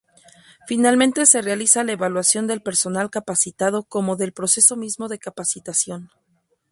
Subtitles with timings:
[0.67, 6.09] Finalmente se realiza la evaluación del personal capacitado como del proceso mismo de capacitación.